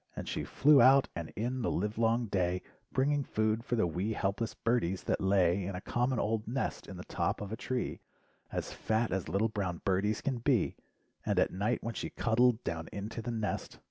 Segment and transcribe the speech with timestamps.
[0.15, 4.13] And she flew out and in the live long day Bringing food for the wee
[4.13, 7.99] helpless birdies that lay In a common old nest in the top of a tree
[8.51, 10.75] As fat as little brown birdies can be,
[11.23, 13.77] And at night when she cuddled down into the nest.